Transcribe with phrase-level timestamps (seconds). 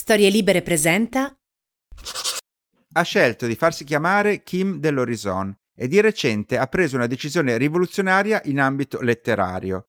[0.00, 1.38] Storie Libere presenta
[2.94, 8.40] Ha scelto di farsi chiamare Kim dell'Horizon e di recente ha preso una decisione rivoluzionaria
[8.46, 9.84] in ambito letterario.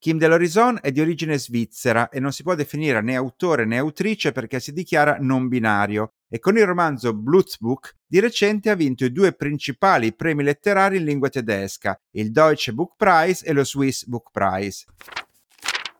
[0.00, 4.32] Kim dell'Horizon è di origine svizzera e non si può definire né autore né autrice
[4.32, 9.12] perché si dichiara non binario e con il romanzo Blutsbuch di recente ha vinto i
[9.12, 14.30] due principali premi letterari in lingua tedesca, il Deutsche Book Prize e lo Swiss Book
[14.32, 14.84] Prize.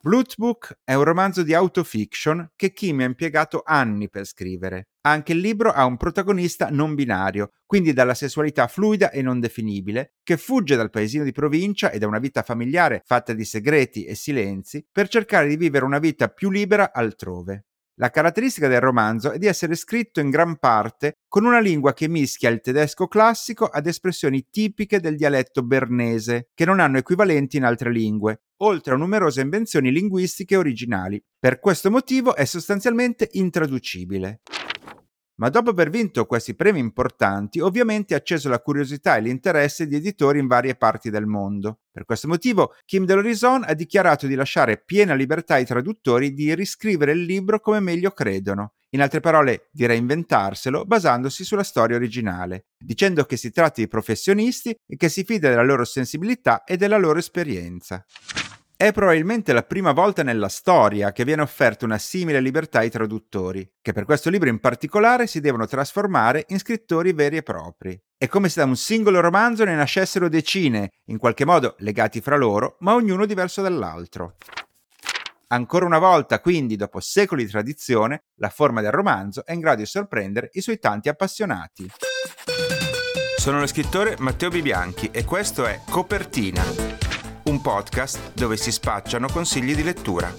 [0.00, 4.88] Blutsbuch è un romanzo di autofiction che Kim ha impiegato anni per scrivere.
[5.02, 10.14] Anche il libro ha un protagonista non binario, quindi dalla sessualità fluida e non definibile,
[10.22, 14.14] che fugge dal paesino di provincia e da una vita familiare fatta di segreti e
[14.14, 17.67] silenzi per cercare di vivere una vita più libera altrove.
[18.00, 22.08] La caratteristica del romanzo è di essere scritto in gran parte con una lingua che
[22.08, 27.64] mischia il tedesco classico ad espressioni tipiche del dialetto bernese, che non hanno equivalenti in
[27.64, 31.20] altre lingue, oltre a numerose invenzioni linguistiche originali.
[31.40, 34.42] Per questo motivo è sostanzialmente intraducibile.
[35.38, 39.94] Ma dopo aver vinto questi premi importanti, ovviamente ha acceso la curiosità e l'interesse di
[39.94, 41.82] editori in varie parti del mondo.
[41.92, 47.12] Per questo motivo, Kim Delorison ha dichiarato di lasciare piena libertà ai traduttori di riscrivere
[47.12, 53.24] il libro come meglio credono, in altre parole, di reinventarselo basandosi sulla storia originale, dicendo
[53.24, 57.20] che si tratta di professionisti e che si fida della loro sensibilità e della loro
[57.20, 58.04] esperienza.
[58.80, 63.68] È probabilmente la prima volta nella storia che viene offerta una simile libertà ai traduttori,
[63.82, 68.00] che per questo libro in particolare si devono trasformare in scrittori veri e propri.
[68.16, 72.36] È come se da un singolo romanzo ne nascessero decine, in qualche modo legati fra
[72.36, 74.36] loro, ma ognuno diverso dall'altro.
[75.48, 79.80] Ancora una volta, quindi, dopo secoli di tradizione, la forma del romanzo è in grado
[79.80, 81.90] di sorprendere i suoi tanti appassionati.
[83.38, 86.97] Sono lo scrittore Matteo Bibianchi e questo è Copertina
[87.48, 90.30] un podcast dove si spacciano consigli di lettura.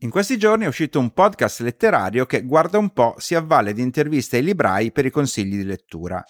[0.00, 3.82] In questi giorni è uscito un podcast letterario che guarda un po' si avvale di
[3.82, 6.24] interviste ai librai per i consigli di lettura.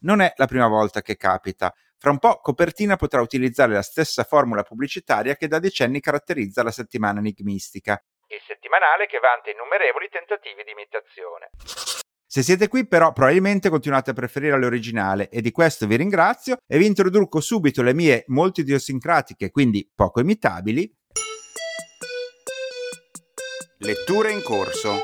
[0.00, 1.74] Non è la prima volta che capita.
[1.96, 6.70] Fra un po' Copertina potrà utilizzare la stessa formula pubblicitaria che da decenni caratterizza la
[6.70, 11.99] settimana enigmistica, il settimanale che vanta innumerevoli tentativi di imitazione.
[12.32, 16.78] Se siete qui però probabilmente continuate a preferire l'originale e di questo vi ringrazio e
[16.78, 20.96] vi introduco subito le mie molto idiosincratiche, quindi poco imitabili.
[23.78, 24.94] Letture in corso.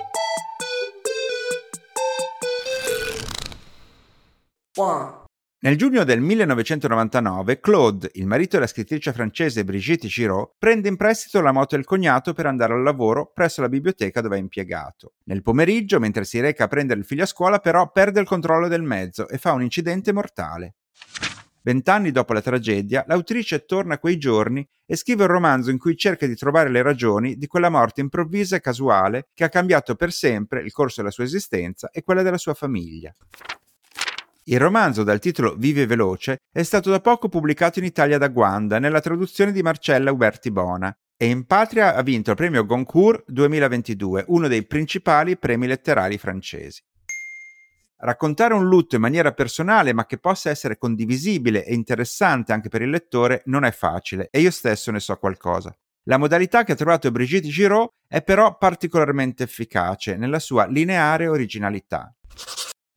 [4.77, 5.26] One.
[5.59, 11.41] Nel giugno del 1999 Claude, il marito della scrittrice francese Brigitte Giraud, prende in prestito
[11.41, 15.15] la moto del cognato per andare al lavoro presso la biblioteca dove è impiegato.
[15.25, 18.69] Nel pomeriggio, mentre si reca a prendere il figlio a scuola, però perde il controllo
[18.69, 20.75] del mezzo e fa un incidente mortale.
[21.63, 25.97] Vent'anni dopo la tragedia, l'autrice torna a quei giorni e scrive un romanzo in cui
[25.97, 30.13] cerca di trovare le ragioni di quella morte improvvisa e casuale che ha cambiato per
[30.13, 33.13] sempre il corso della sua esistenza e quella della sua famiglia.
[34.49, 38.79] Il romanzo dal titolo Vive veloce è stato da poco pubblicato in Italia da Guanda
[38.79, 44.27] nella traduzione di Marcella Uberti Bona e in patria ha vinto il premio Goncourt 2022,
[44.29, 46.81] uno dei principali premi letterari francesi.
[47.97, 52.83] Raccontare un lutto in maniera personale ma che possa essere condivisibile e interessante anche per
[52.83, 55.77] il lettore non è facile e io stesso ne so qualcosa.
[56.05, 62.15] La modalità che ha trovato Brigitte Giraud è però particolarmente efficace nella sua lineare originalità.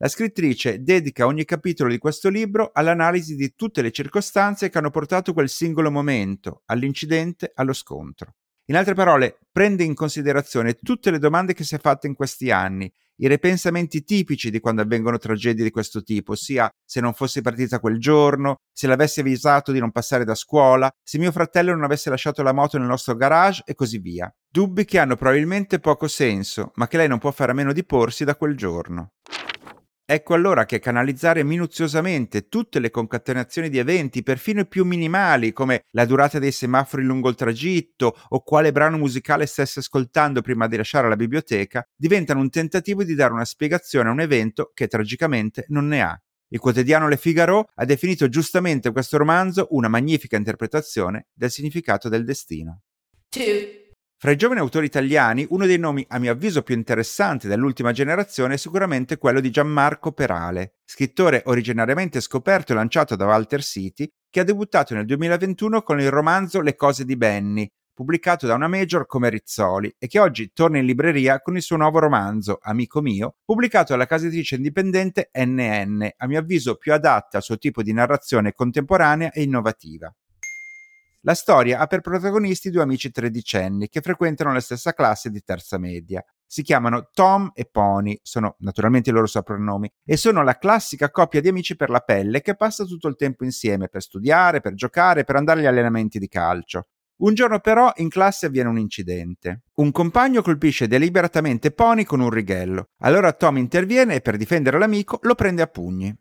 [0.01, 4.91] La scrittrice dedica ogni capitolo di questo libro all'analisi di tutte le circostanze che hanno
[4.91, 8.35] portato quel singolo momento, all'incidente, allo scontro.
[8.67, 12.49] In altre parole, prende in considerazione tutte le domande che si è fatte in questi
[12.49, 17.41] anni, i ripensamenti tipici di quando avvengono tragedie di questo tipo, ossia se non fossi
[17.41, 21.83] partita quel giorno, se l'avessi avvisato di non passare da scuola, se mio fratello non
[21.83, 24.33] avesse lasciato la moto nel nostro garage e così via.
[24.49, 27.83] Dubbi che hanno probabilmente poco senso, ma che lei non può fare a meno di
[27.83, 29.11] porsi da quel giorno.
[30.11, 35.83] Ecco allora che canalizzare minuziosamente tutte le concatenazioni di eventi, perfino i più minimali, come
[35.91, 40.77] la durata dei semafori lungo il tragitto o quale brano musicale stesse ascoltando prima di
[40.77, 45.65] lasciare la biblioteca, diventano un tentativo di dare una spiegazione a un evento che tragicamente
[45.67, 46.19] non ne ha.
[46.47, 52.25] Il quotidiano Le Figaro ha definito giustamente questo romanzo una magnifica interpretazione del significato del
[52.25, 52.81] destino.
[53.29, 53.88] Two.
[54.21, 58.55] Fra i giovani autori italiani, uno dei nomi a mio avviso più interessanti dell'ultima generazione
[58.55, 64.41] è sicuramente quello di Gianmarco Perale, scrittore originariamente scoperto e lanciato da Walter City, che
[64.41, 69.05] ha debuttato nel 2021 con il romanzo Le cose di Benny, pubblicato da una major
[69.05, 73.35] come Rizzoli e che oggi torna in libreria con il suo nuovo romanzo, Amico mio,
[73.45, 77.93] pubblicato dalla casa editrice indipendente NN, a mio avviso più adatta al suo tipo di
[77.93, 80.13] narrazione contemporanea e innovativa.
[81.23, 85.77] La storia ha per protagonisti due amici tredicenni che frequentano la stessa classe di terza
[85.77, 86.23] media.
[86.45, 91.41] Si chiamano Tom e Pony, sono naturalmente i loro soprannomi, e sono la classica coppia
[91.41, 95.25] di amici per la pelle che passa tutto il tempo insieme per studiare, per giocare,
[95.25, 96.87] per andare agli allenamenti di calcio.
[97.17, 99.63] Un giorno però in classe avviene un incidente.
[99.75, 102.91] Un compagno colpisce deliberatamente Pony con un righello.
[102.99, 106.17] Allora Tom interviene e per difendere l'amico lo prende a pugni.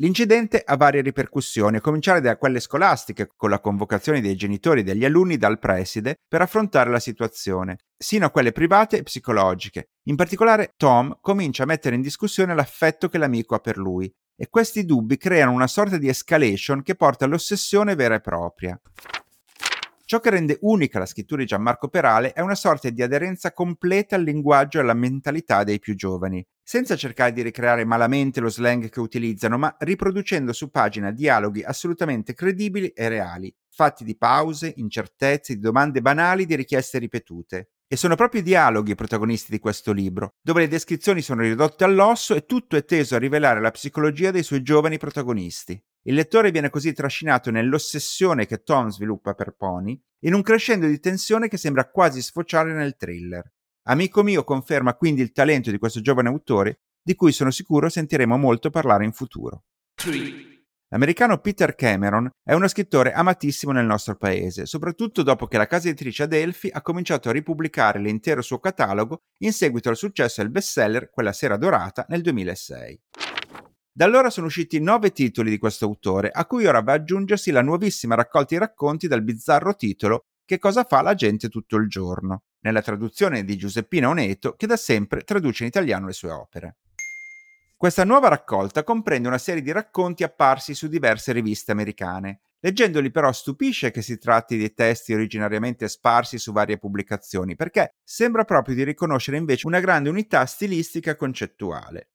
[0.00, 4.82] L'incidente ha varie ripercussioni, a cominciare da quelle scolastiche, con la convocazione dei genitori e
[4.84, 9.88] degli alunni dal preside per affrontare la situazione, sino a quelle private e psicologiche.
[10.04, 14.48] In particolare Tom comincia a mettere in discussione l'affetto che l'amico ha per lui, e
[14.48, 18.80] questi dubbi creano una sorta di escalation che porta all'ossessione vera e propria.
[20.10, 24.16] Ciò che rende unica la scrittura di Gianmarco Perale è una sorta di aderenza completa
[24.16, 28.88] al linguaggio e alla mentalità dei più giovani, senza cercare di ricreare malamente lo slang
[28.88, 35.56] che utilizzano, ma riproducendo su pagina dialoghi assolutamente credibili e reali, fatti di pause, incertezze,
[35.56, 37.72] di domande banali, di richieste ripetute.
[37.86, 41.84] E sono proprio i dialoghi i protagonisti di questo libro, dove le descrizioni sono ridotte
[41.84, 45.78] all'osso e tutto è teso a rivelare la psicologia dei suoi giovani protagonisti.
[46.08, 50.98] Il lettore viene così trascinato nell'ossessione che Tom sviluppa per Pony, in un crescendo di
[51.00, 53.44] tensione che sembra quasi sfociare nel thriller.
[53.88, 58.38] Amico mio conferma quindi il talento di questo giovane autore, di cui sono sicuro sentiremo
[58.38, 59.64] molto parlare in futuro.
[60.88, 65.88] L'americano Peter Cameron è uno scrittore amatissimo nel nostro paese, soprattutto dopo che la casa
[65.88, 71.10] editrice Adelphi ha cominciato a ripubblicare l'intero suo catalogo in seguito al successo del bestseller
[71.10, 73.00] Quella sera dorata nel 2006.
[73.98, 77.50] Da allora sono usciti nove titoli di questo autore, a cui ora va ad aggiungersi
[77.50, 81.88] la nuovissima raccolta di racconti dal bizzarro titolo Che cosa fa la gente tutto il
[81.88, 86.76] giorno, nella traduzione di Giuseppina Oneto, che da sempre traduce in italiano le sue opere.
[87.76, 92.42] Questa nuova raccolta comprende una serie di racconti apparsi su diverse riviste americane.
[92.60, 98.44] Leggendoli però stupisce che si tratti di testi originariamente sparsi su varie pubblicazioni, perché sembra
[98.44, 102.08] proprio di riconoscere invece una grande unità stilistica e concettuale.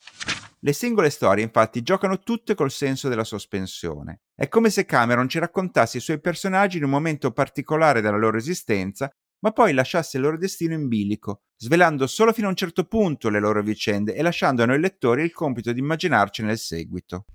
[0.59, 4.21] Le singole storie infatti giocano tutte col senso della sospensione.
[4.35, 8.37] È come se Cameron ci raccontasse i suoi personaggi in un momento particolare della loro
[8.37, 9.09] esistenza,
[9.39, 13.29] ma poi lasciasse il loro destino in bilico, svelando solo fino a un certo punto
[13.29, 17.25] le loro vicende e lasciando a noi lettori il compito di immaginarcene il seguito.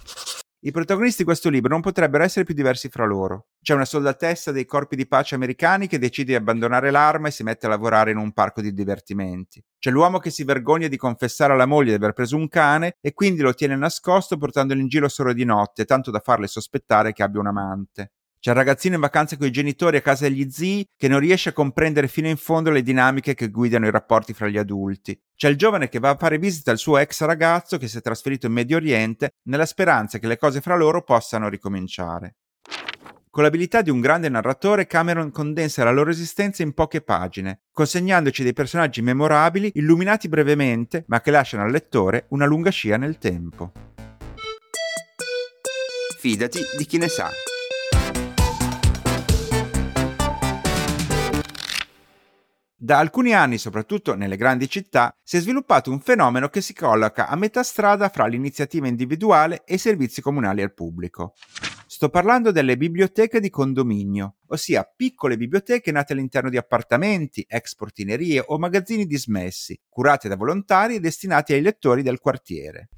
[0.61, 3.51] I protagonisti di questo libro non potrebbero essere più diversi fra loro.
[3.63, 7.45] C'è una soldatessa dei corpi di pace americani che decide di abbandonare l'arma e si
[7.45, 9.63] mette a lavorare in un parco di divertimenti.
[9.79, 13.15] C'è l'uomo che si vergogna di confessare alla moglie di aver preso un cane e
[13.15, 17.23] quindi lo tiene nascosto portandolo in giro solo di notte, tanto da farle sospettare che
[17.23, 18.15] abbia un amante.
[18.41, 21.49] C'è il ragazzino in vacanza con i genitori a casa degli zii che non riesce
[21.49, 25.21] a comprendere fino in fondo le dinamiche che guidano i rapporti fra gli adulti.
[25.35, 28.01] C'è il giovane che va a fare visita al suo ex ragazzo che si è
[28.01, 32.37] trasferito in Medio Oriente nella speranza che le cose fra loro possano ricominciare.
[33.31, 38.43] Con l'abilità di un grande narratore, Cameron condensa la loro esistenza in poche pagine, consegnandoci
[38.43, 43.73] dei personaggi memorabili, illuminati brevemente, ma che lasciano al lettore una lunga scia nel tempo.
[46.19, 47.31] Fidati di chi ne sa.
[52.89, 57.29] Da alcuni anni, soprattutto nelle grandi città, si è sviluppato un fenomeno che si colloca
[57.29, 61.35] a metà strada fra l'iniziativa individuale e i servizi comunali al pubblico.
[61.87, 68.43] Sto parlando delle biblioteche di condominio, ossia piccole biblioteche nate all'interno di appartamenti, ex portinerie
[68.47, 72.89] o magazzini dismessi, curate da volontari e destinati ai lettori del quartiere.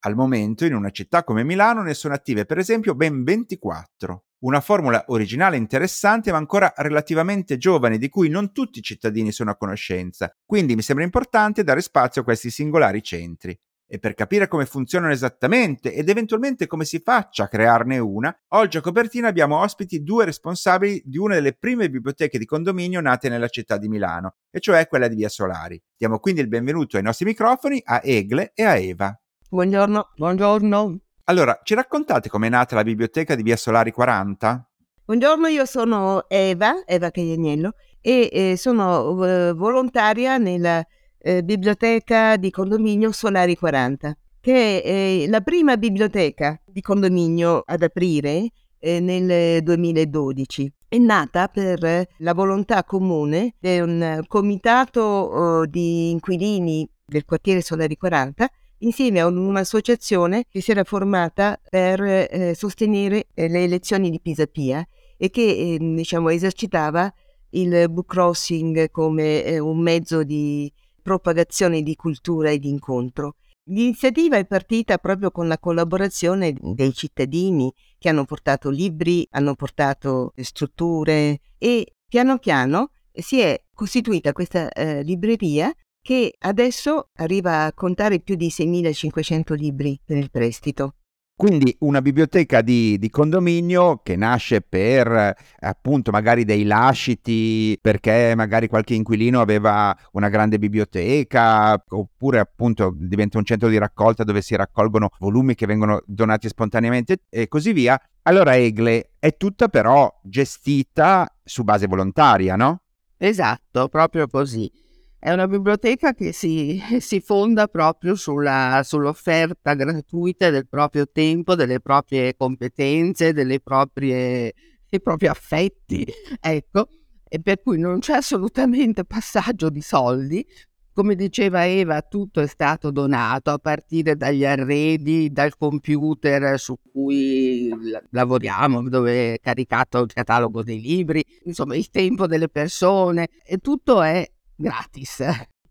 [0.00, 4.24] Al momento, in una città come Milano, ne sono attive per esempio ben 24.
[4.40, 9.32] Una formula originale e interessante ma ancora relativamente giovane di cui non tutti i cittadini
[9.32, 13.58] sono a conoscenza, quindi mi sembra importante dare spazio a questi singolari centri.
[13.90, 18.76] E per capire come funzionano esattamente ed eventualmente come si faccia a crearne una, oggi
[18.76, 23.48] a copertina abbiamo ospiti due responsabili di una delle prime biblioteche di condominio nate nella
[23.48, 25.82] città di Milano, e cioè quella di Via Solari.
[25.96, 29.20] Diamo quindi il benvenuto ai nostri microfoni a Egle e a Eva.
[29.48, 31.00] Buongiorno, buongiorno.
[31.28, 34.66] Allora, ci raccontate com'è nata la biblioteca di Via Solari 40?
[35.04, 40.82] Buongiorno, io sono Eva, Eva Caglianiello, e eh, sono eh, volontaria nella
[41.18, 48.48] eh, biblioteca di condominio Solari 40, che è la prima biblioteca di condominio ad aprire
[48.78, 50.72] eh, nel 2012.
[50.88, 57.98] È nata per la volontà comune di un comitato oh, di inquilini del quartiere Solari
[57.98, 64.20] 40 insieme a un'associazione che si era formata per eh, sostenere eh, le elezioni di
[64.20, 67.12] Pisapia e che eh, diciamo, esercitava
[67.50, 70.70] il book crossing come eh, un mezzo di
[71.02, 73.36] propagazione di cultura e di incontro.
[73.64, 80.32] L'iniziativa è partita proprio con la collaborazione dei cittadini che hanno portato libri, hanno portato
[80.36, 85.72] strutture e piano piano si è costituita questa eh, libreria
[86.08, 90.94] che adesso arriva a contare più di 6.500 libri per il prestito.
[91.36, 98.68] Quindi una biblioteca di, di, condominio che nasce per appunto magari dei lasciti, perché magari
[98.68, 104.56] qualche inquilino aveva una grande biblioteca, oppure appunto diventa un centro di raccolta dove si
[104.56, 108.00] raccolgono volumi che vengono donati spontaneamente e così via.
[108.22, 112.80] Allora Egle è tutta però gestita su base volontaria, no?
[113.18, 114.86] Esatto, proprio così.
[115.20, 121.80] È una biblioteca che si, si fonda proprio sulla, sull'offerta gratuita del proprio tempo, delle
[121.80, 124.54] proprie competenze, proprie,
[124.88, 126.06] dei propri affetti,
[126.40, 126.88] ecco,
[127.28, 130.46] e per cui non c'è assolutamente passaggio di soldi.
[130.92, 137.72] Come diceva Eva, tutto è stato donato a partire dagli arredi, dal computer su cui
[138.10, 144.02] lavoriamo, dove è caricato il catalogo dei libri, insomma il tempo delle persone e tutto
[144.02, 145.22] è gratis.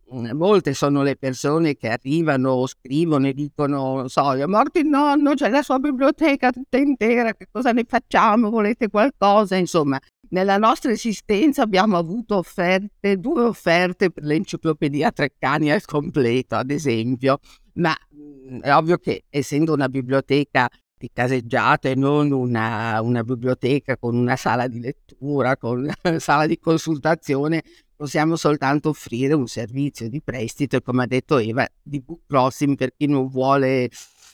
[0.10, 5.50] Molte sono le persone che arrivano, scrivono e dicono, so, è morto il nonno, c'è
[5.50, 8.50] la sua biblioteca tutta intera, che cosa ne facciamo?
[8.50, 9.58] Volete qualcosa?
[9.58, 16.72] Insomma, nella nostra esistenza abbiamo avuto offerte, due offerte per l'enciclopedia Treccani al completo, ad
[16.72, 17.40] esempio,
[17.74, 17.94] ma
[18.62, 24.68] è ovvio che essendo una biblioteca di caseggiate, non una, una biblioteca con una sala
[24.68, 27.62] di lettura, con una sala di consultazione,
[27.98, 32.78] possiamo soltanto offrire un servizio di prestito e come ha detto Eva di book crossing
[32.78, 33.90] per chi non vuole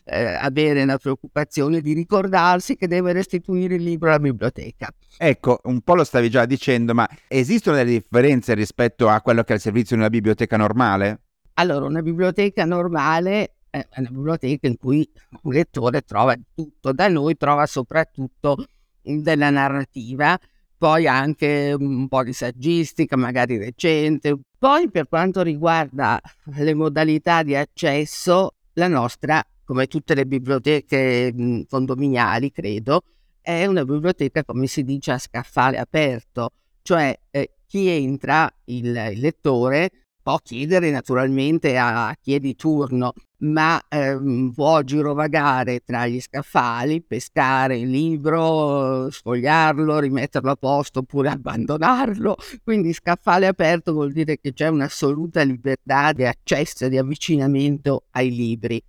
[0.05, 4.89] eh, avere la preoccupazione di ricordarsi che deve restituire il libro alla biblioteca.
[5.17, 9.53] Ecco, un po' lo stavi già dicendo, ma esistono delle differenze rispetto a quello che
[9.53, 11.21] è il servizio di una biblioteca normale?
[11.53, 15.09] Allora, una biblioteca normale è una biblioteca in cui
[15.43, 18.65] un lettore trova tutto, da noi trova soprattutto
[19.01, 20.37] della narrativa
[20.83, 24.37] poi anche un po' di saggistica, magari recente.
[24.59, 26.19] Poi per quanto riguarda
[26.57, 31.33] le modalità di accesso, la nostra, come tutte le biblioteche
[31.69, 33.03] condominiali, credo,
[33.39, 36.49] è una biblioteca, come si dice, a scaffale aperto,
[36.81, 39.89] cioè eh, chi entra, il, il lettore,
[40.21, 43.13] può chiedere naturalmente a chi è di turno,
[43.43, 51.29] ma ehm, può girovagare tra gli scaffali, pescare il libro, sfogliarlo, rimetterlo a posto oppure
[51.29, 52.35] abbandonarlo.
[52.63, 58.33] Quindi scaffale aperto vuol dire che c'è un'assoluta libertà di accesso e di avvicinamento ai
[58.33, 58.81] libri.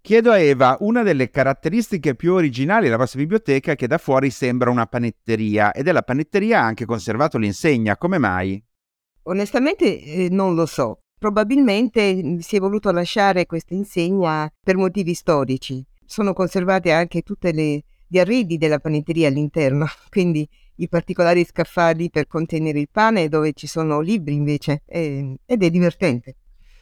[0.00, 4.30] Chiedo a Eva, una delle caratteristiche più originali della vostra biblioteca è che da fuori
[4.30, 8.62] sembra una panetteria e della panetteria ha anche conservato l'insegna, come mai?
[9.24, 11.00] Onestamente eh, non lo so.
[11.18, 15.84] Probabilmente mm, si è voluto lasciare questa insegna per motivi storici.
[16.04, 22.78] Sono conservate anche tutti gli arredi della panetteria all'interno, quindi i particolari scaffali per contenere
[22.78, 26.36] il pane dove ci sono libri invece eh, ed è divertente.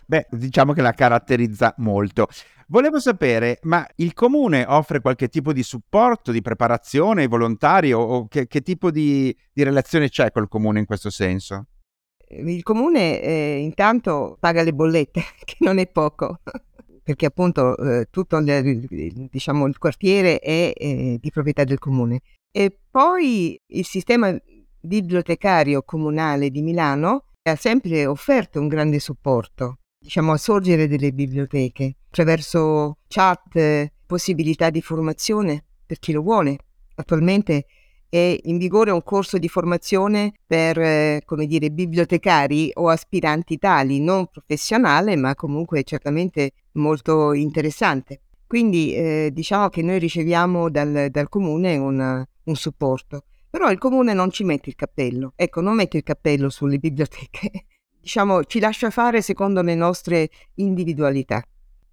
[0.05, 2.29] Beh, diciamo che la caratterizza molto.
[2.69, 8.47] Volevo sapere, ma il comune offre qualche tipo di supporto, di preparazione volontario o che,
[8.47, 11.67] che tipo di, di relazione c'è col comune in questo senso?
[12.29, 16.41] Il comune eh, intanto paga le bollette, che non è poco,
[17.03, 22.21] perché appunto eh, tutto diciamo, il quartiere è eh, di proprietà del comune.
[22.51, 24.37] E poi il sistema
[24.81, 31.97] bibliotecario comunale di Milano ha sempre offerto un grande supporto, diciamo, a sorgere delle biblioteche,
[32.09, 36.59] attraverso chat, possibilità di formazione per chi lo vuole.
[36.97, 37.67] Attualmente
[38.09, 44.01] è in vigore un corso di formazione per, eh, come dire, bibliotecari o aspiranti tali,
[44.01, 48.21] non professionale, ma comunque certamente molto interessante.
[48.47, 54.13] Quindi eh, diciamo che noi riceviamo dal, dal comune un, un supporto, però il comune
[54.13, 57.67] non ci mette il cappello, ecco, non mette il cappello sulle biblioteche,
[58.01, 61.43] diciamo, ci lascia fare secondo le nostre individualità.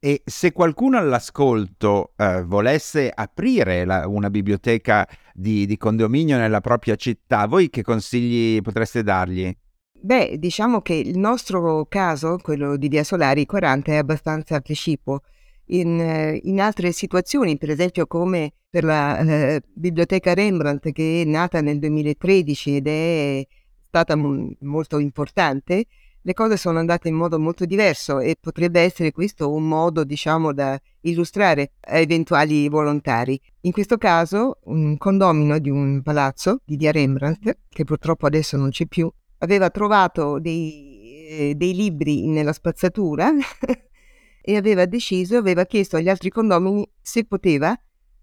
[0.05, 6.97] E se qualcuno all'ascolto eh, volesse aprire la, una biblioteca di, di, condominio nella propria
[6.97, 9.49] città, voi che consigli potreste dargli?
[9.93, 15.21] Beh, diciamo che il nostro caso, quello di Via Solari 40, è abbastanza precipuo.
[15.67, 21.23] in, eh, in, altre situazioni, per esempio come per la eh, biblioteca Rembrandt che è
[21.23, 23.47] nata nel 2013 ed è
[23.79, 25.85] stata m- molto importante,
[26.25, 30.53] le cose sono andate in modo molto diverso e potrebbe essere questo un modo, diciamo,
[30.53, 33.39] da illustrare a eventuali volontari.
[33.61, 38.69] In questo caso, un condomino di un palazzo di via Rembrandt, che purtroppo adesso non
[38.69, 43.29] c'è più, aveva trovato dei, eh, dei libri nella spazzatura
[44.41, 47.77] e aveva deciso, aveva chiesto agli altri condomini se poteva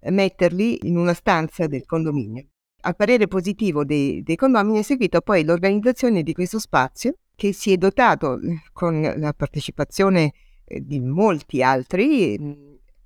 [0.04, 2.46] metterli in una stanza del condominio.
[2.82, 7.72] Al parere positivo dei, dei condomini è seguita poi l'organizzazione di questo spazio che si
[7.72, 12.52] è dotato eh, con la partecipazione eh, di molti altri mm,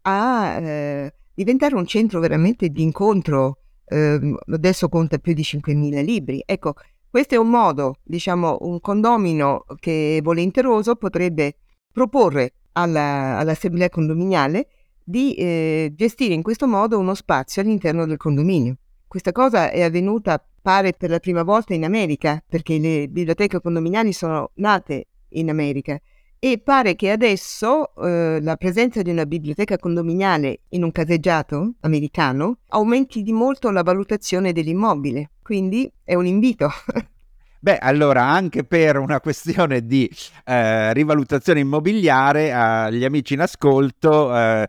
[0.03, 3.59] a eh, diventare un centro veramente di incontro.
[3.87, 6.43] Eh, adesso conta più di 5.000 libri.
[6.45, 6.75] Ecco,
[7.09, 11.59] questo è un modo, diciamo, un condomino che volenteroso potrebbe
[11.93, 14.67] proporre alla, all'assemblea condominiale
[15.05, 18.79] di eh, gestire in questo modo uno spazio all'interno del condominio.
[19.07, 24.15] Questa cosa è avvenuta, pare, per la prima volta in America, perché le biblioteche condominiali
[24.15, 26.01] sono nate in America
[26.39, 32.61] e pare che adesso eh, la presenza di una biblioteca condominiale in un caseggiato americano
[32.69, 35.33] aumenti di molto la valutazione dell'immobile.
[35.43, 36.71] Quindi è un invito
[37.65, 40.07] Beh, allora anche per una questione di
[40.45, 44.67] eh, rivalutazione immobiliare, agli amici in ascolto, eh,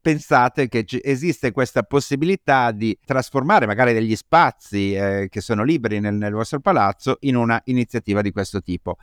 [0.00, 6.00] pensate che c- esiste questa possibilità di trasformare magari degli spazi eh, che sono liberi
[6.00, 8.96] nel, nel vostro palazzo in una iniziativa di questo tipo.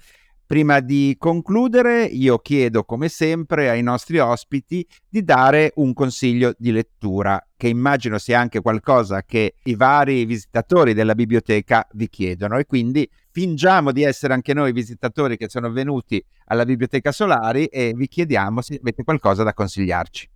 [0.50, 6.72] Prima di concludere, io chiedo come sempre ai nostri ospiti di dare un consiglio di
[6.72, 12.66] lettura, che immagino sia anche qualcosa che i vari visitatori della biblioteca vi chiedono e
[12.66, 18.08] quindi fingiamo di essere anche noi visitatori che sono venuti alla biblioteca Solari e vi
[18.08, 20.28] chiediamo se avete qualcosa da consigliarci.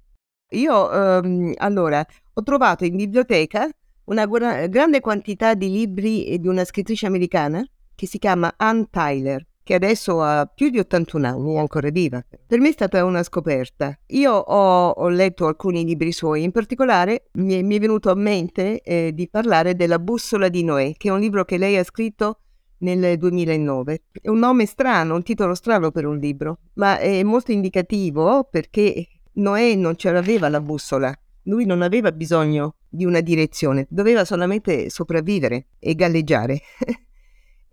[0.51, 3.67] Io ehm, allora ho trovato in biblioteca
[4.03, 7.65] una gu- grande quantità di libri di una scrittrice americana
[7.95, 12.23] che si chiama Ann Tyler che adesso ha più di 81 anni, è ancora viva.
[12.45, 13.97] Per me è stata una scoperta.
[14.07, 18.15] Io ho, ho letto alcuni libri suoi, in particolare mi è, mi è venuto a
[18.15, 21.83] mente eh, di parlare della Bussola di Noè, che è un libro che lei ha
[21.83, 22.39] scritto
[22.79, 24.03] nel 2009.
[24.21, 29.07] È un nome strano, un titolo strano per un libro, ma è molto indicativo perché
[29.33, 31.17] Noè non ce l'aveva la bussola.
[31.43, 36.61] Lui non aveva bisogno di una direzione, doveva solamente sopravvivere e galleggiare.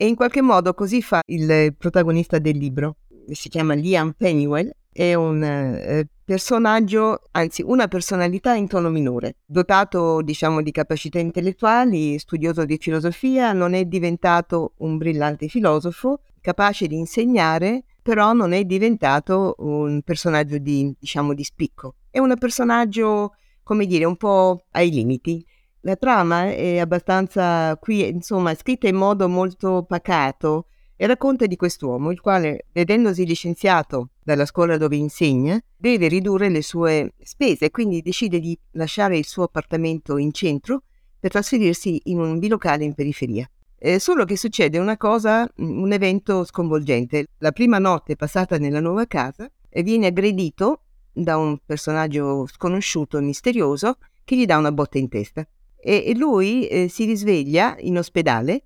[0.03, 2.97] E in qualche modo così fa il protagonista del libro.
[3.33, 10.23] Si chiama Liam Pennywell, è un eh, personaggio, anzi una personalità in tono minore, dotato
[10.23, 16.97] diciamo di capacità intellettuali, studioso di filosofia, non è diventato un brillante filosofo, capace di
[16.97, 21.97] insegnare, però non è diventato un personaggio di, diciamo, di spicco.
[22.09, 25.45] È un personaggio, come dire, un po' ai limiti.
[25.83, 32.11] La trama è abbastanza qui, insomma, scritta in modo molto pacato e racconta di quest'uomo,
[32.11, 38.03] il quale, vedendosi licenziato dalla scuola dove insegna, deve ridurre le sue spese e quindi
[38.03, 40.83] decide di lasciare il suo appartamento in centro
[41.19, 43.51] per trasferirsi in un bilocale in periferia.
[43.79, 47.29] Eh, solo che succede una cosa, un evento sconvolgente.
[47.38, 53.23] La prima notte passata nella nuova casa e viene aggredito da un personaggio sconosciuto e
[53.23, 55.49] misterioso che gli dà una botta in testa
[55.83, 58.64] e, lui eh, si risveglia in ospedale,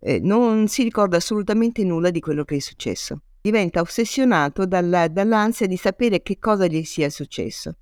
[0.00, 3.22] eh, non si ricorda assolutamente nulla di quello che è successo.
[3.40, 7.76] Diventa ossessionato dalla, dall'ansia di sapere che cosa gli sia successo.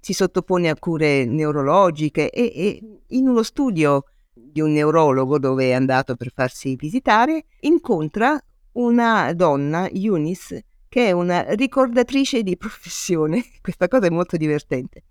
[0.00, 5.72] Si sottopone a cure neurologiche e, e in uno studio di un neurologo dove è
[5.72, 8.40] andato per farsi visitare, incontra
[8.72, 13.44] una donna, Eunice, che è una ricordatrice di professione.
[13.60, 15.04] Questa cosa è molto divertente.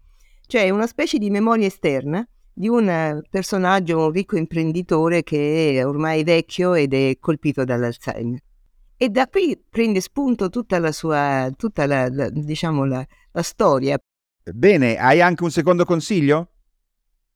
[0.45, 2.27] Cioè una specie di memoria esterna
[2.59, 8.37] di un personaggio, un ricco imprenditore che è ormai vecchio ed è colpito dall'Alzheimer.
[8.97, 13.97] E da qui prende spunto tutta la sua, tutta la, la diciamo, la, la storia.
[14.43, 16.49] Bene, hai anche un secondo consiglio?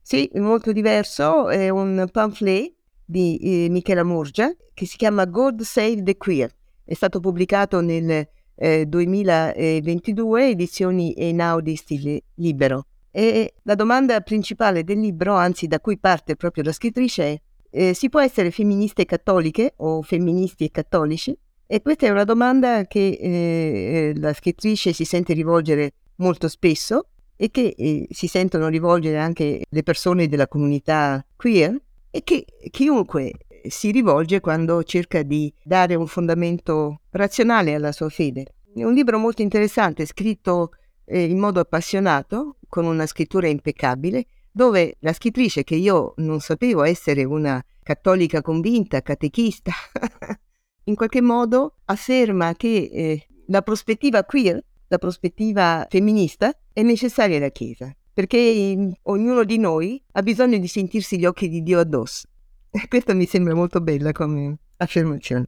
[0.01, 2.73] Sì, molto diverso, è un pamphlet
[3.05, 6.53] di eh, Michela Murgia che si chiama God Save the Queer.
[6.83, 12.87] È stato pubblicato nel eh, 2022, edizioni Einaudi stile libero.
[13.15, 17.93] E la domanda principale del libro, anzi da cui parte proprio la scrittrice, è eh,
[17.93, 21.37] si può essere femministe cattoliche o femministi e cattolici?
[21.67, 27.09] E questa è una domanda che eh, eh, la scrittrice si sente rivolgere molto spesso
[27.35, 33.33] e che eh, si sentono rivolgere anche le persone della comunità queer e che chiunque
[33.67, 38.55] si rivolge quando cerca di dare un fondamento razionale alla sua fede.
[38.73, 40.71] È un libro molto interessante, scritto
[41.05, 46.83] eh, in modo appassionato, con una scrittura impeccabile, dove la scrittrice, che io non sapevo
[46.83, 49.71] essere una cattolica convinta, catechista,
[50.85, 57.49] in qualche modo afferma che eh, la prospettiva queer, la prospettiva femminista, è necessaria alla
[57.49, 62.27] Chiesa, perché mm, ognuno di noi ha bisogno di sentirsi gli occhi di Dio addosso.
[62.75, 65.47] E questo mi sembra molto bella come affermazione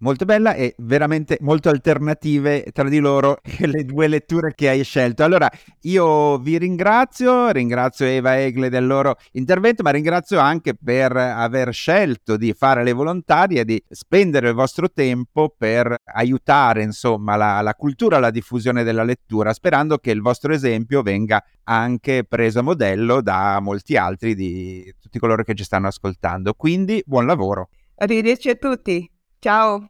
[0.00, 5.24] molto bella e veramente molto alternative tra di loro le due letture che hai scelto.
[5.24, 5.50] Allora,
[5.82, 12.36] io vi ringrazio, ringrazio Eva Egle del loro intervento, ma ringrazio anche per aver scelto
[12.36, 18.18] di fare le volontarie, di spendere il vostro tempo per aiutare, insomma, la, la cultura,
[18.18, 23.60] la diffusione della lettura, sperando che il vostro esempio venga anche preso a modello da
[23.60, 26.54] molti altri di tutti coloro che ci stanno ascoltando.
[26.54, 27.68] Quindi, buon lavoro.
[27.96, 29.19] Arrivederci a tutti.
[29.42, 29.88] Ciao.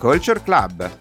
[0.00, 0.98] Culture Club.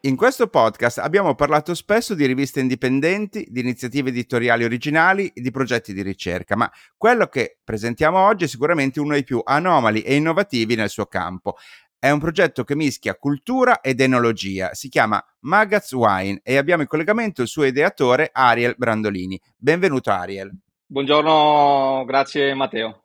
[0.00, 5.50] In questo podcast abbiamo parlato spesso di riviste indipendenti, di iniziative editoriali originali e di
[5.50, 10.14] progetti di ricerca, ma quello che presentiamo oggi è sicuramente uno dei più anomali e
[10.14, 11.56] innovativi nel suo campo.
[11.98, 16.88] È un progetto che mischia cultura ed enologia, si chiama Magaz Wine e abbiamo in
[16.88, 19.38] collegamento il suo ideatore Ariel Brandolini.
[19.58, 20.50] Benvenuto Ariel.
[20.92, 23.04] Buongiorno, grazie Matteo.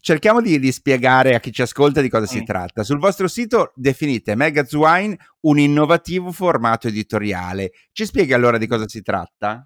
[0.00, 2.26] Cerchiamo di, di, spiegare a chi ci ascolta di cosa mm.
[2.26, 2.82] si tratta.
[2.82, 7.70] Sul vostro sito definite Magazwine un innovativo formato editoriale.
[7.92, 9.64] Ci spieghi allora di cosa si tratta?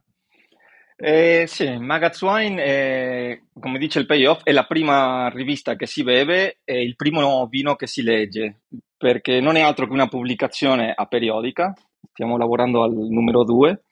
[0.94, 6.59] Eh, sì, Magazwine, è, come dice il payoff, è la prima rivista che si beve
[6.64, 8.61] e il primo vino che si legge,
[8.94, 11.72] perché non è altro che una pubblicazione a periodica,
[12.12, 13.84] stiamo lavorando al numero 2, e,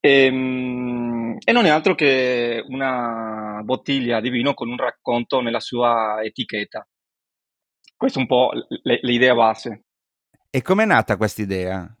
[0.00, 6.22] ehm, e, non è altro che una bottiglia di vino con un racconto nella sua
[6.22, 6.86] etichetta.
[7.96, 8.50] Questa è un po'
[9.02, 9.84] l'idea base.
[10.50, 11.94] E com'è nata questa idea?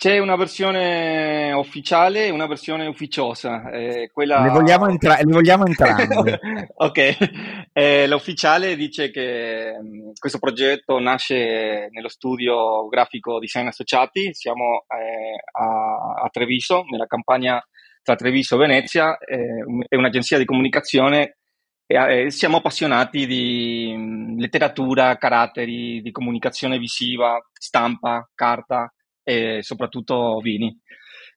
[0.00, 3.70] C'è una versione ufficiale e una versione ufficiosa.
[3.70, 4.40] Eh, quella...
[4.40, 6.40] Ne vogliamo, entra- ne vogliamo entrambe.
[6.74, 14.32] ok, eh, l'ufficiale dice che mh, mm, questo progetto nasce nello studio grafico Design Associati,
[14.32, 17.62] siamo eh, a, a, Treviso, nella campagna
[18.02, 21.36] tra Treviso e Venezia, eh, è un'agenzia di comunicazione
[21.84, 28.90] e eh, siamo appassionati di mh, mm, letteratura, caratteri, di comunicazione visiva, stampa, carta
[29.30, 30.76] e soprattutto vini.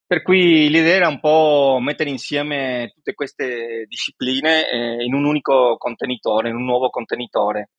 [0.06, 5.77] Per cui l'idea era un po' mettere insieme tutte queste discipline eh, in un unico
[5.77, 7.69] contenitore, in un nuovo contenitore.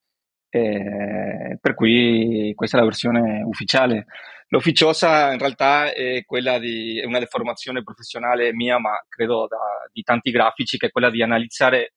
[0.51, 4.07] Eh, per cui questa è la versione ufficiale.
[4.49, 9.59] L'ufficiosa in realtà è quella di è una deformazione professionale mia, ma credo da,
[9.93, 11.95] di tanti grafici, che è quella di analizzare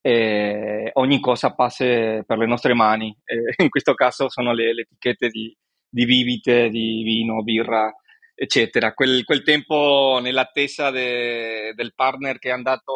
[0.00, 3.14] eh, ogni cosa passe per le nostre mani.
[3.58, 5.54] in questo caso sono le, le etichette di,
[5.88, 7.92] di bibite, di vino, birra,
[8.34, 8.92] eccetera.
[8.92, 12.92] Quel, quel tempo nell'attesa de, del partner che è andato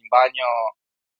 [0.00, 0.76] in bagno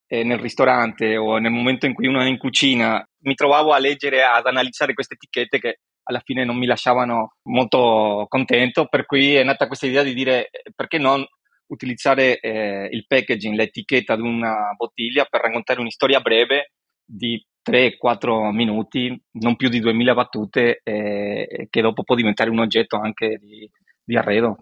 [0.06, 3.78] eh, nel ristorante o nel momento in cui uno è in cucina, mi trovavo a
[3.78, 9.34] leggere, ad analizzare queste etichette che alla fine non mi lasciavano molto contento, per cui
[9.34, 11.24] è nata questa idea di dire eh, perché non
[11.66, 16.72] utilizzare eh, il packaging, l'etichetta di una bottiglia per raccontare una storia breve
[17.12, 22.96] di 3-4 minuti, non più di 2000 battute, eh, che dopo può diventare un oggetto
[22.96, 23.70] anche di,
[24.02, 24.58] di arredo.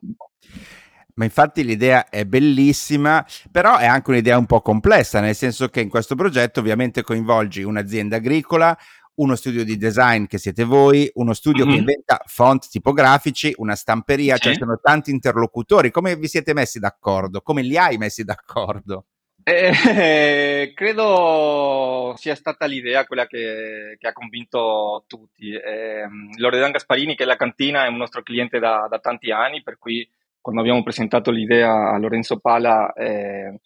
[1.15, 5.81] Ma infatti l'idea è bellissima, però è anche un'idea un po' complessa, nel senso che
[5.81, 8.77] in questo progetto ovviamente coinvolgi un'azienda agricola,
[9.17, 11.75] uno studio di design che siete voi, uno studio mm-hmm.
[11.75, 14.59] che inventa font tipografici, una stamperia, cioè sì.
[14.59, 15.91] cioè sono tanti interlocutori.
[15.91, 17.43] Come vi siete messi d'accordo?
[17.43, 19.05] Come li hai messi d'accordo?
[19.43, 25.53] Eh, credo sia stata l'idea quella che, che ha convinto tutti.
[25.53, 29.63] Eh, Loredan Gasparini, che è la cantina, è un nostro cliente da, da, tanti anni,
[29.63, 30.09] per cui
[30.41, 33.61] quando abbiamo presentato l'idea a Lorenzo Pala, eh,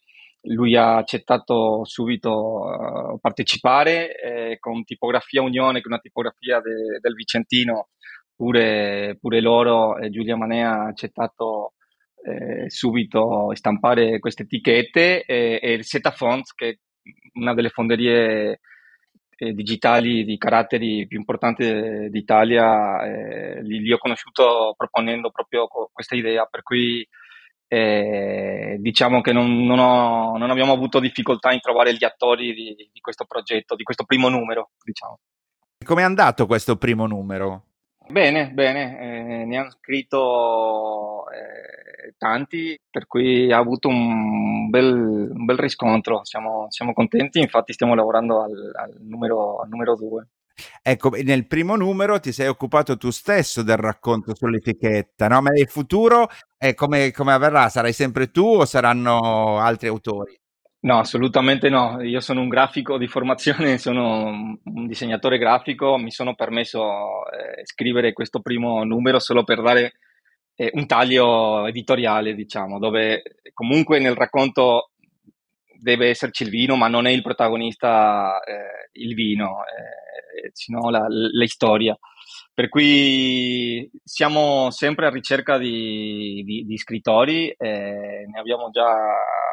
[0.48, 6.98] lui ha accettato subito uh, partecipare eh, con Tipografia Unione, che è una tipografia de,
[7.00, 7.88] del Vicentino,
[8.34, 11.72] pure, pure loro, Giulia Manea ha accettato
[12.24, 16.78] eh, subito stampare queste etichette e, e il Setafonts, che è
[17.34, 18.60] una delle fonderie
[19.36, 26.14] eh, digitali di caratteri più importanti d'Italia, eh, li, li, ho conosciuto proponendo proprio questa
[26.14, 27.06] idea, per cui
[27.68, 32.74] eh, diciamo che non, non, ho, non, abbiamo avuto difficoltà in trovare gli attori di,
[32.74, 34.70] di questo progetto, di questo primo numero.
[34.82, 35.18] Diciamo.
[35.84, 37.73] Come è andato questo primo numero?
[38.06, 45.44] Bene, bene, eh, ne hanno scritto eh, tanti, per cui ha avuto un bel, un
[45.46, 50.28] bel riscontro, siamo, siamo, contenti, infatti stiamo lavorando al, al, numero, al numero due.
[50.82, 55.40] Ecco, nel primo numero ti sei occupato tu stesso del racconto sull'etichetta, no?
[55.40, 57.70] Ma nel futuro è come, come avverrà?
[57.70, 60.38] Sarai sempre tu o saranno altri autori?
[60.84, 62.02] No, assolutamente no.
[62.02, 68.12] Io sono un grafico di formazione, sono un disegnatore grafico, mi sono permesso eh, scrivere
[68.12, 69.94] questo primo numero solo per dare
[70.54, 73.22] eh, un taglio editoriale, diciamo, dove
[73.54, 74.90] comunque nel racconto
[75.80, 81.06] deve esserci il vino, ma non è il protagonista eh, il vino, eh, sino la,
[81.08, 81.98] la, storia.
[82.52, 88.94] Per cui siamo sempre a ricerca di, di, di scrittori, eh, ne abbiamo già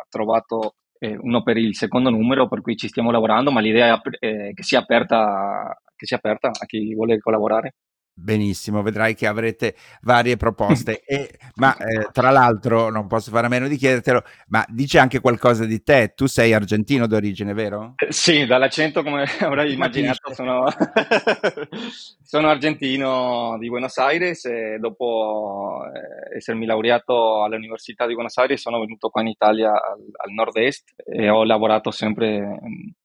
[0.10, 4.54] trovato eh, uno per il secondo numero, per cui ci stiamo lavorando, ma l'idea è
[4.54, 7.76] che sia aperta, che sia aperta a chi vuole collaborare.
[8.14, 11.02] Benissimo, vedrai che avrete varie proposte.
[11.06, 15.20] e, ma eh, tra l'altro, non posso fare a meno di chiedertelo, ma dice anche
[15.22, 16.14] qualcosa di te.
[16.16, 17.94] Tu sei argentino d'origine, vero?
[17.96, 20.66] Eh, sì, dall'accento, come avrai immaginato, sono,
[22.22, 28.80] sono, argentino di Buenos Aires e dopo eh, essermi laureato all'Università di Buenos Aires sono
[28.80, 32.60] venuto qua in Italia al, al nord-est e ho lavorato sempre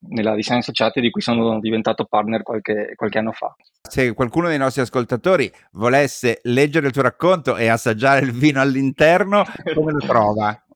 [0.08, 3.54] nella Design Society di cui sono diventato partner qualche, qualche anno fa.
[3.82, 9.44] Se qualcuno dei nostri ascoltatori volesse leggere il tuo racconto e assaggiare il vino all'interno,
[9.74, 10.60] come lo trova?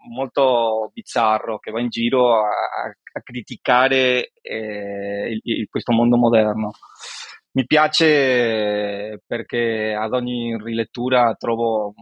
[0.09, 2.49] molto bizzarro che va in giro a,
[3.13, 6.71] a criticare eh, il, il, questo mondo moderno.
[7.53, 11.93] Mi piace perché ad ogni rilettura trovo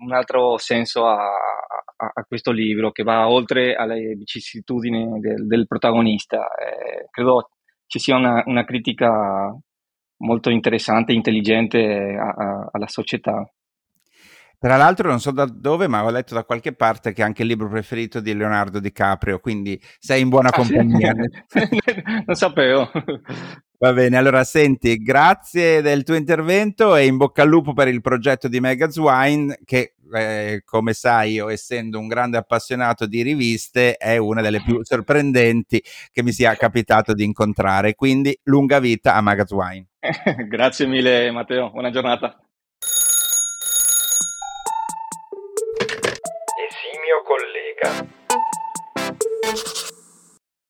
[0.00, 5.66] un altro senso a, a, a questo libro che va oltre alle vicissitudini del, del
[5.66, 6.46] protagonista.
[6.56, 7.48] Eh, credo
[7.86, 9.56] ci sia una, una, critica
[10.18, 12.16] molto interessante e intelligente
[12.70, 13.48] alla società.
[14.58, 17.42] Tra l'altro non so da dove, ma ho letto da qualche parte che è anche
[17.42, 21.12] il libro preferito di Leonardo DiCaprio, quindi sei in buona ah, compagnia.
[22.26, 22.90] non sapevo.
[23.84, 28.00] Va bene, allora senti, grazie del tuo intervento e in bocca al lupo per il
[28.00, 33.96] progetto di Megaz Wine che, eh, come sai, io essendo un grande appassionato di riviste,
[33.96, 37.94] è una delle più sorprendenti che mi sia capitato di incontrare.
[37.94, 39.86] Quindi lunga vita a Megaz Wine.
[40.48, 42.43] grazie mille Matteo, buona giornata.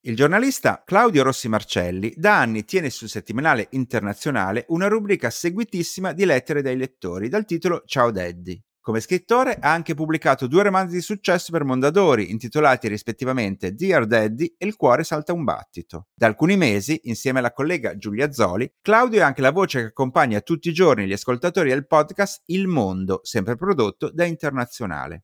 [0.06, 6.26] Il giornalista Claudio Rossi Marcelli da anni tiene sul settimanale internazionale una rubrica seguitissima di
[6.26, 8.62] lettere dai lettori dal titolo Ciao Daddy.
[8.82, 14.54] Come scrittore ha anche pubblicato due romanzi di successo per Mondadori, intitolati rispettivamente Dear Daddy
[14.58, 16.08] e Il cuore salta un battito.
[16.14, 20.42] Da alcuni mesi, insieme alla collega Giulia Zoli, Claudio è anche la voce che accompagna
[20.42, 25.22] tutti i giorni gli ascoltatori del podcast Il Mondo, sempre prodotto da Internazionale.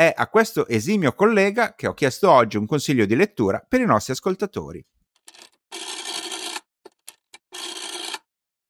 [0.00, 3.84] È a questo esimio collega che ho chiesto oggi un consiglio di lettura per i
[3.84, 4.82] nostri ascoltatori.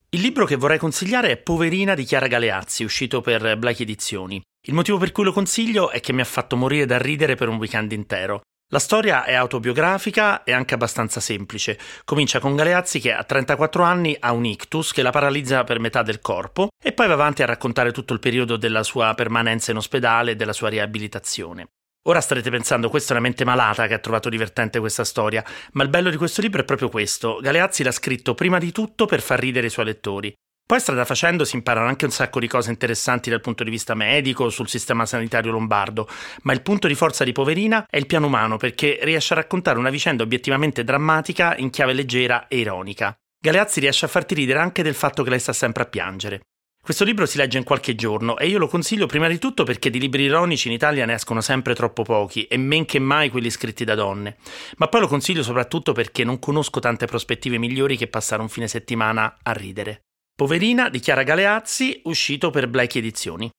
[0.09, 4.41] Il libro che vorrei consigliare è Poverina di Chiara Galeazzi, uscito per Black Edizioni.
[4.67, 7.47] Il motivo per cui lo consiglio è che mi ha fatto morire da ridere per
[7.47, 8.41] un weekend intero.
[8.73, 11.77] La storia è autobiografica e anche abbastanza semplice.
[12.05, 16.03] Comincia con Galeazzi che a 34 anni ha un ictus che la paralizza per metà
[16.03, 19.77] del corpo e poi va avanti a raccontare tutto il periodo della sua permanenza in
[19.77, 21.67] ospedale e della sua riabilitazione.
[22.03, 25.83] Ora starete pensando, questa è una mente malata che ha trovato divertente questa storia, ma
[25.83, 27.39] il bello di questo libro è proprio questo.
[27.41, 30.33] Galeazzi l'ha scritto prima di tutto per far ridere i suoi lettori.
[30.71, 33.93] Poi strada facendo si imparano anche un sacco di cose interessanti dal punto di vista
[33.93, 36.07] medico, sul sistema sanitario lombardo,
[36.43, 39.79] ma il punto di forza di Poverina è il piano umano perché riesce a raccontare
[39.79, 43.13] una vicenda obiettivamente drammatica in chiave leggera e ironica.
[43.37, 46.39] Galeazzi riesce a farti ridere anche del fatto che lei sta sempre a piangere.
[46.81, 49.89] Questo libro si legge in qualche giorno e io lo consiglio prima di tutto perché
[49.89, 53.49] di libri ironici in Italia ne escono sempre troppo pochi e men che mai quelli
[53.49, 54.37] scritti da donne.
[54.77, 58.69] Ma poi lo consiglio soprattutto perché non conosco tante prospettive migliori che passare un fine
[58.69, 60.03] settimana a ridere.
[60.35, 63.49] Poverina di Chiara Galeazzi, uscito per Blackie Edizioni.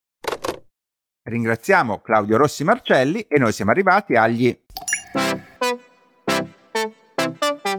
[1.25, 4.59] Ringraziamo Claudio Rossi Marcelli e noi siamo arrivati agli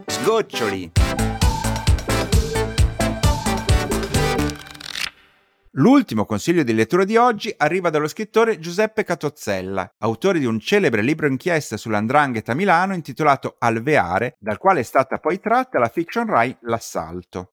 [0.05, 0.91] sgoccioli.
[5.77, 11.01] L'ultimo consiglio di lettura di oggi arriva dallo scrittore Giuseppe Catozzella, autore di un celebre
[11.01, 16.55] libro inchiesta sull'andrangheta Milano intitolato Alveare, dal quale è stata poi tratta la fiction Rai
[16.61, 17.49] L'assalto.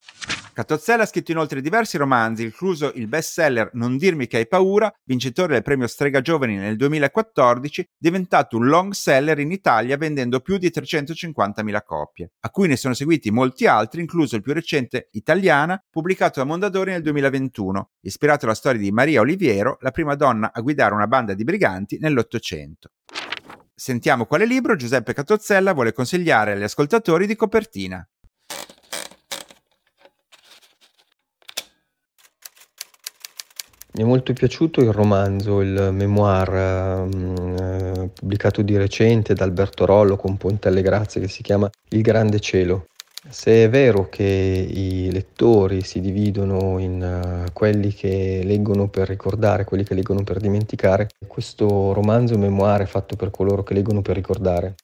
[0.53, 5.55] Catozzella ha scritto inoltre diversi romanzi, incluso il bestseller Non dirmi che hai paura, vincitore
[5.55, 10.69] del premio Strega Giovani nel 2014, diventato un long seller in Italia vendendo più di
[10.69, 16.41] 350.000 copie, a cui ne sono seguiti molti altri, incluso il più recente Italiana, pubblicato
[16.41, 20.95] da Mondadori nel 2021, ispirato alla storia di Maria Oliviero, la prima donna a guidare
[20.95, 22.91] una banda di briganti nell'Ottocento.
[23.75, 28.07] Sentiamo quale libro Giuseppe Catozzella vuole consigliare agli ascoltatori di copertina.
[34.01, 40.39] È molto piaciuto il romanzo, il memoir eh, pubblicato di recente da Alberto Rollo con
[40.39, 42.87] Ponte alle Grazie che si chiama Il Grande Cielo.
[43.29, 49.65] Se è vero che i lettori si dividono in uh, quelli che leggono per ricordare,
[49.65, 54.15] quelli che leggono per dimenticare, questo romanzo memoir è fatto per coloro che leggono per
[54.15, 54.77] ricordare.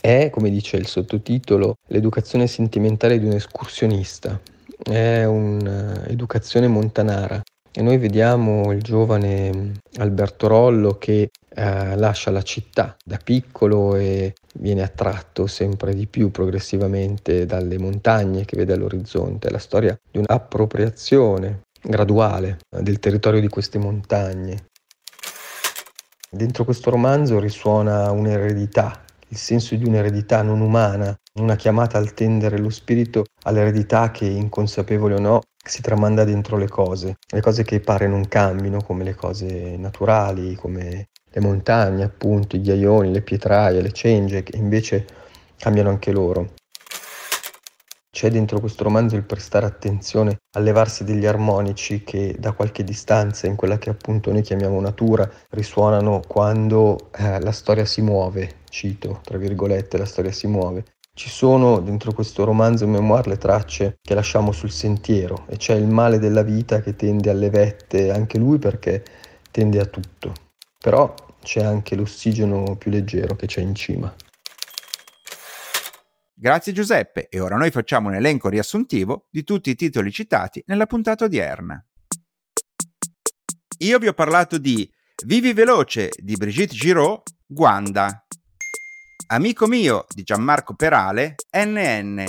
[0.00, 4.40] È, come dice il sottotitolo, l'educazione sentimentale di un escursionista.
[4.82, 7.40] È un'educazione montanara
[7.76, 14.34] e noi vediamo il giovane Alberto Rollo che eh, lascia la città da piccolo e
[14.54, 19.48] viene attratto sempre di più progressivamente dalle montagne che vede all'orizzonte.
[19.48, 24.66] È la storia di un'appropriazione graduale del territorio di queste montagne.
[26.30, 32.58] Dentro questo romanzo risuona un'eredità, il senso di un'eredità non umana, una chiamata al tendere
[32.58, 37.80] lo spirito all'eredità che, inconsapevole o no, si tramanda dentro le cose, le cose che
[37.80, 43.80] pare non cambino, come le cose naturali, come le montagne, appunto, i ghiaioni, le pietraie,
[43.80, 45.06] le cengie, che invece
[45.56, 46.52] cambiano anche loro.
[48.10, 53.48] C'è dentro questo romanzo il prestare attenzione al levarsi degli armonici che da qualche distanza,
[53.48, 59.18] in quella che appunto noi chiamiamo natura, risuonano quando eh, la storia si muove, cito,
[59.24, 60.84] tra virgolette, la storia si muove.
[61.16, 65.86] Ci sono dentro questo romanzo memoir le tracce che lasciamo sul sentiero e c'è il
[65.86, 69.04] male della vita che tende alle vette, anche lui perché
[69.52, 70.32] tende a tutto.
[70.76, 74.12] Però c'è anche l'ossigeno più leggero che c'è in cima.
[76.34, 80.86] Grazie Giuseppe e ora noi facciamo un elenco riassuntivo di tutti i titoli citati nella
[80.86, 81.80] puntata odierna.
[83.78, 84.90] Io vi ho parlato di
[85.24, 88.26] Vivi veloce di Brigitte Giraud, Guanda,
[89.28, 92.24] Amico mio di Gianmarco Perale, NN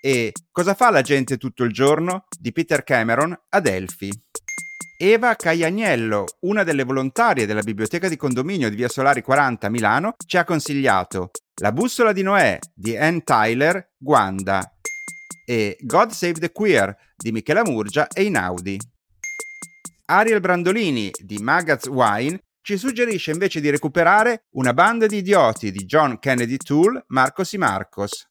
[0.00, 4.10] e Cosa fa la gente tutto il giorno di Peter Cameron Adelphi.
[4.98, 10.14] Eva Caiagnello, una delle volontarie della biblioteca di condominio di Via Solari 40 a Milano,
[10.26, 11.30] ci ha consigliato
[11.62, 14.68] La bussola di Noè di Ann Tyler, Guanda
[15.46, 18.76] e God Save the Queer di Michela Murgia e Inaudi.
[20.06, 25.86] Ariel Brandolini di Magaz Wine ci suggerisce invece di recuperare Una banda di idioti di
[25.86, 28.28] John Kennedy Toole, Marcos y Marcos.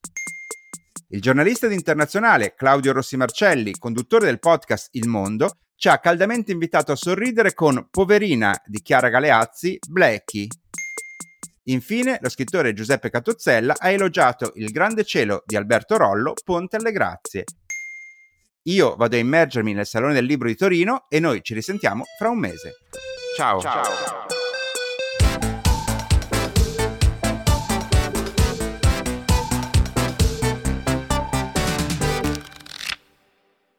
[1.07, 6.91] Il giornalista internazionale Claudio Rossi Marcelli, conduttore del podcast Il Mondo, ci ha caldamente invitato
[6.91, 10.47] a sorridere con Poverina di Chiara Galeazzi, Blackie.
[11.63, 16.91] Infine, lo scrittore Giuseppe Catozzella ha elogiato Il grande cielo di Alberto Rollo, Ponte alle
[16.91, 17.43] Grazie.
[18.65, 22.29] Io vado a immergermi nel Salone del Libro di Torino e noi ci risentiamo fra
[22.29, 22.73] un mese.
[23.37, 23.61] Ciao.
[23.61, 24.26] Ciao.